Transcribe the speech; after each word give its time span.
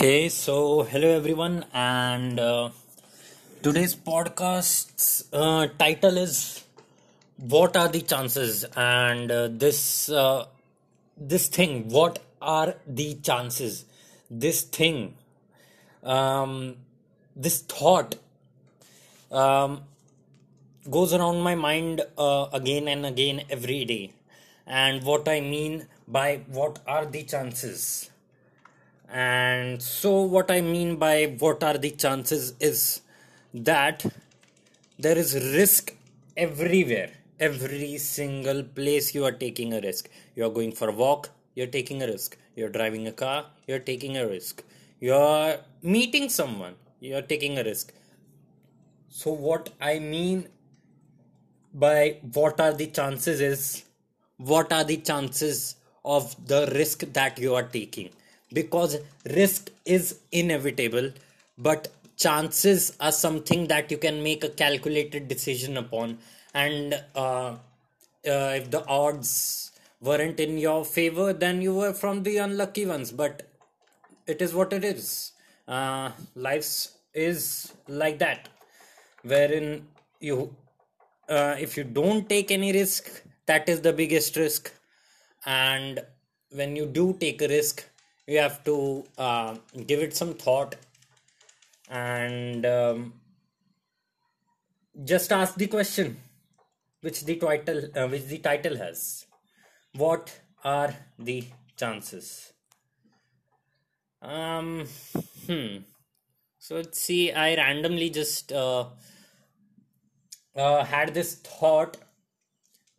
Okay, 0.00 0.28
so 0.28 0.84
hello 0.84 1.08
everyone, 1.08 1.64
and 1.74 2.38
uh, 2.38 2.70
today's 3.64 3.96
podcast's 3.96 5.24
uh, 5.32 5.66
title 5.76 6.18
is 6.18 6.62
"What 7.36 7.76
are 7.76 7.88
the 7.88 8.02
chances?" 8.02 8.64
And 8.76 9.32
uh, 9.32 9.48
this 9.50 10.08
uh, 10.08 10.44
this 11.32 11.48
thing, 11.48 11.88
what 11.88 12.20
are 12.40 12.76
the 12.86 13.14
chances? 13.30 13.86
This 14.30 14.62
thing, 14.62 15.16
um, 16.04 16.76
this 17.34 17.62
thought, 17.62 18.14
um, 19.32 19.80
goes 20.88 21.12
around 21.12 21.40
my 21.40 21.56
mind 21.56 22.02
uh, 22.16 22.46
again 22.52 22.86
and 22.86 23.04
again 23.04 23.42
every 23.50 23.84
day. 23.84 24.12
And 24.64 25.02
what 25.02 25.28
I 25.28 25.40
mean 25.40 25.88
by 26.06 26.42
what 26.46 26.78
are 26.86 27.04
the 27.04 27.24
chances? 27.24 28.10
And 29.10 29.82
so, 29.82 30.22
what 30.22 30.50
I 30.50 30.60
mean 30.60 30.96
by 30.96 31.34
what 31.38 31.64
are 31.64 31.78
the 31.78 31.90
chances 31.90 32.52
is 32.60 33.00
that 33.54 34.04
there 34.98 35.16
is 35.16 35.34
risk 35.34 35.94
everywhere. 36.36 37.12
Every 37.40 37.96
single 37.98 38.62
place 38.64 39.14
you 39.14 39.24
are 39.24 39.32
taking 39.32 39.72
a 39.72 39.80
risk. 39.80 40.10
You 40.34 40.44
are 40.44 40.50
going 40.50 40.72
for 40.72 40.88
a 40.88 40.92
walk, 40.92 41.30
you're 41.54 41.68
taking 41.68 42.02
a 42.02 42.06
risk. 42.06 42.36
You're 42.54 42.68
driving 42.68 43.06
a 43.06 43.12
car, 43.12 43.46
you're 43.66 43.78
taking 43.78 44.16
a 44.18 44.26
risk. 44.26 44.62
You're 45.00 45.58
meeting 45.80 46.28
someone, 46.28 46.74
you're 47.00 47.22
taking 47.22 47.56
a 47.58 47.64
risk. 47.64 47.92
So, 49.08 49.30
what 49.32 49.70
I 49.80 50.00
mean 50.00 50.48
by 51.72 52.18
what 52.34 52.60
are 52.60 52.72
the 52.72 52.88
chances 52.88 53.40
is 53.40 53.84
what 54.36 54.72
are 54.72 54.84
the 54.84 54.98
chances 54.98 55.76
of 56.04 56.34
the 56.46 56.70
risk 56.74 57.00
that 57.12 57.38
you 57.38 57.54
are 57.54 57.62
taking 57.62 58.10
because 58.52 58.96
risk 59.26 59.70
is 59.84 60.20
inevitable 60.32 61.10
but 61.56 61.88
chances 62.16 62.96
are 63.00 63.12
something 63.12 63.68
that 63.68 63.90
you 63.90 63.98
can 63.98 64.22
make 64.22 64.44
a 64.44 64.48
calculated 64.48 65.28
decision 65.28 65.76
upon. 65.76 66.18
And 66.52 67.00
uh, 67.14 67.56
uh, 67.56 67.56
if 68.24 68.70
the 68.70 68.84
odds 68.86 69.72
weren't 70.00 70.40
in 70.40 70.58
your 70.58 70.84
favor 70.84 71.32
then 71.32 71.60
you 71.62 71.74
were 71.74 71.92
from 71.92 72.22
the 72.22 72.38
unlucky 72.38 72.86
ones. 72.86 73.12
But 73.12 73.42
it 74.26 74.42
is 74.42 74.54
what 74.54 74.72
it 74.72 74.84
is. 74.84 75.32
Uh, 75.66 76.10
life 76.34 76.88
is 77.14 77.72
like 77.86 78.18
that 78.18 78.48
wherein 79.22 79.86
you 80.20 80.54
uh, 81.28 81.56
if 81.58 81.76
you 81.76 81.84
don't 81.84 82.28
take 82.28 82.50
any 82.50 82.72
risk 82.72 83.22
that 83.46 83.68
is 83.68 83.80
the 83.80 83.92
biggest 83.92 84.36
risk. 84.36 84.72
And 85.46 86.00
when 86.50 86.76
you 86.76 86.86
do 86.86 87.16
take 87.18 87.40
a 87.42 87.48
risk 87.48 87.84
you 88.28 88.38
have 88.38 88.62
to 88.62 89.04
uh, 89.16 89.56
give 89.86 90.00
it 90.00 90.14
some 90.14 90.34
thought 90.34 90.76
and 91.90 92.66
um, 92.66 93.14
just 95.02 95.32
ask 95.32 95.54
the 95.54 95.66
question 95.66 96.18
which 97.00 97.24
the 97.24 97.36
title 97.36 97.80
uh, 97.96 98.06
which 98.06 98.26
the 98.26 98.38
title 98.38 98.76
has. 98.76 99.24
What 99.94 100.40
are 100.62 100.94
the 101.18 101.44
chances? 101.76 102.52
Um 104.20 104.86
hmm. 105.46 105.76
So 106.58 106.74
let's 106.74 107.00
see 107.00 107.32
i 107.32 107.54
randomly 107.56 108.10
just 108.10 108.52
uh, 108.52 108.86
uh, 110.54 110.84
had 110.84 111.14
this 111.14 111.36
thought 111.36 111.96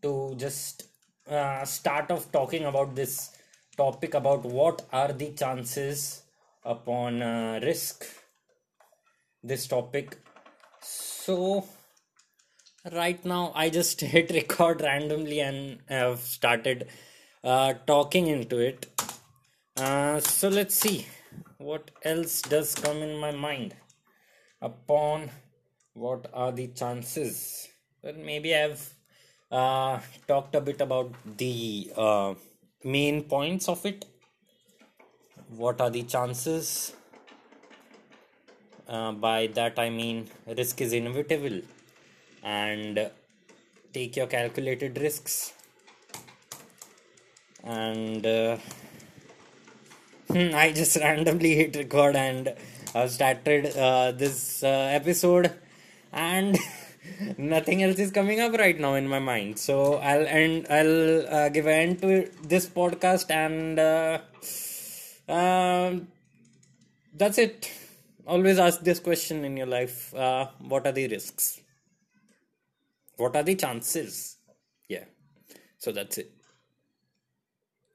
to 0.01 0.33
just 0.37 0.85
uh, 1.29 1.65
start 1.65 2.09
off 2.09 2.31
talking 2.31 2.65
about 2.65 2.95
this 2.95 3.31
topic 3.79 4.13
about 4.13 4.43
what 4.43 4.85
are 4.91 5.13
the 5.13 5.31
chances 5.31 6.23
upon 6.63 7.21
uh, 7.21 7.59
risk? 7.63 8.05
This 9.41 9.67
topic. 9.67 10.17
So 10.81 11.65
right 12.93 13.23
now 13.25 13.51
i 13.55 13.69
just 13.69 14.01
hit 14.15 14.31
record 14.31 14.81
randomly 14.81 15.39
and 15.41 15.79
have 15.87 16.19
started 16.19 16.87
uh, 17.43 17.73
talking 17.87 18.27
into 18.27 18.57
it. 18.57 18.85
Uh, 19.77 20.19
so 20.19 20.49
let's 20.49 20.75
see. 20.75 21.07
What 21.57 21.91
else 22.03 22.41
does 22.41 22.75
come 22.75 22.97
in 22.97 23.17
my 23.17 23.31
mind 23.31 23.75
upon 24.61 25.29
what 25.93 26.29
are 26.33 26.51
the 26.51 26.67
chances? 26.67 27.69
Well 28.03 28.21
maybe 28.31 28.53
i've 28.55 28.93
uh, 29.51 29.99
talked 30.27 30.55
a 30.55 30.61
bit 30.61 30.81
about 30.81 31.13
the 31.37 31.91
uh, 31.95 32.33
main 32.83 33.23
points 33.23 33.67
of 33.67 33.85
it. 33.85 34.05
What 35.55 35.81
are 35.81 35.89
the 35.89 36.03
chances? 36.03 36.93
Uh, 38.87 39.11
by 39.11 39.45
that 39.53 39.77
i 39.77 39.87
mean 39.87 40.27
risk 40.57 40.81
is 40.81 40.93
inevitable. 40.93 41.61
And 42.43 43.11
take 43.93 44.15
your 44.15 44.27
calculated 44.27 44.97
risks. 44.99 45.53
And 47.63 48.25
uh, 48.25 48.57
i 50.33 50.71
just 50.71 50.95
randomly 51.05 51.55
hit 51.55 51.75
record 51.75 52.15
and 52.15 52.53
i've 52.95 53.11
started 53.11 53.75
uh, 53.77 54.11
this 54.11 54.63
uh, 54.63 54.67
episode. 54.99 55.51
And 56.11 56.57
nothing 57.37 57.83
else 57.83 57.99
is 57.99 58.11
coming 58.11 58.39
up 58.39 58.53
right 58.53 58.79
now 58.79 58.93
in 58.95 59.07
my 59.07 59.19
mind. 59.19 59.59
So 59.59 59.95
i'll 59.95 60.27
end 60.27 60.67
i'll 60.69 61.27
uh, 61.27 61.49
give 61.49 61.65
an 61.67 61.73
end 61.73 62.01
to 62.01 62.29
this 62.43 62.67
podcast 62.67 63.31
and 63.31 63.79
uh, 63.79 64.19
um, 65.31 66.07
that's 67.13 67.37
it. 67.37 67.71
Always 68.25 68.59
ask 68.59 68.81
this 68.81 68.99
question 68.99 69.43
in 69.43 69.57
your 69.57 69.67
life 69.67 70.13
uh, 70.13 70.47
what 70.59 70.85
are 70.85 70.91
the 70.91 71.07
risks? 71.07 71.61
What 73.17 73.35
are 73.35 73.43
the 73.43 73.55
chances? 73.55 74.37
Yeah. 74.87 75.05
So 75.77 75.91
that's 75.91 76.17
it 76.17 76.38